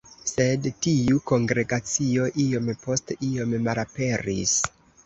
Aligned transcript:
Sed 0.29 0.63
tiu 0.85 1.19
kongregacio 1.31 2.27
iom 2.47 2.75
post 2.87 3.17
iom 3.31 3.57
malaperis. 3.69 4.61